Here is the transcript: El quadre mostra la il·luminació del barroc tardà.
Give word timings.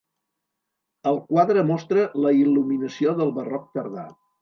El 1.11 1.19
quadre 1.27 1.65
mostra 1.73 2.07
la 2.25 2.35
il·luminació 2.41 3.17
del 3.23 3.37
barroc 3.41 3.73
tardà. 3.81 4.13